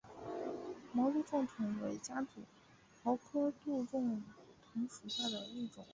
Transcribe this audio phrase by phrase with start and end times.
[0.93, 2.41] 毛杜仲藤为夹竹
[3.03, 4.23] 桃科杜仲
[4.73, 5.85] 藤属下的一个种。